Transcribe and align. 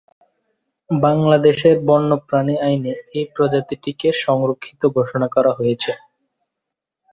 বাংলাদেশের 0.89 1.75
বন্যপ্রাণী 1.85 2.55
আইনে 2.59 2.91
এ 3.13 3.31
প্রজাতিটিকে 3.35 4.09
সংরক্ষিত 4.23 4.81
ঘোষণা 4.97 5.27
করা 5.27 5.51
হয়েছে। 5.53 5.91